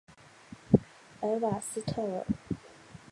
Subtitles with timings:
[1.19, 2.25] 莱瓦斯特尔。